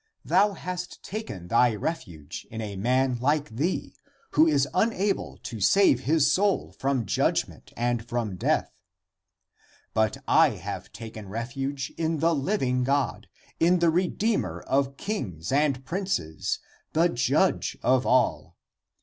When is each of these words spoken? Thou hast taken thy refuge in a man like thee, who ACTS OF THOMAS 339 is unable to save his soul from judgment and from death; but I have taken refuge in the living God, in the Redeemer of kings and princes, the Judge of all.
Thou 0.25 0.53
hast 0.53 1.03
taken 1.03 1.47
thy 1.47 1.75
refuge 1.75 2.47
in 2.49 2.59
a 2.59 2.75
man 2.75 3.19
like 3.19 3.51
thee, 3.55 3.93
who 4.31 4.47
ACTS 4.49 4.65
OF 4.65 4.71
THOMAS 4.71 4.89
339 4.97 5.03
is 5.03 5.09
unable 5.13 5.37
to 5.37 5.59
save 5.61 5.99
his 5.99 6.31
soul 6.31 6.71
from 6.79 7.05
judgment 7.05 7.71
and 7.77 8.09
from 8.09 8.35
death; 8.35 8.71
but 9.93 10.17
I 10.27 10.49
have 10.57 10.91
taken 10.91 11.29
refuge 11.29 11.93
in 11.99 12.17
the 12.17 12.33
living 12.33 12.83
God, 12.83 13.27
in 13.59 13.77
the 13.77 13.91
Redeemer 13.91 14.61
of 14.61 14.97
kings 14.97 15.51
and 15.51 15.85
princes, 15.85 16.57
the 16.93 17.07
Judge 17.07 17.77
of 17.83 18.03
all. 18.07 18.57